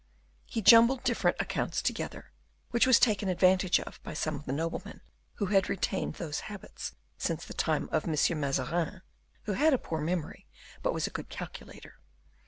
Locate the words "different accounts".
1.03-1.79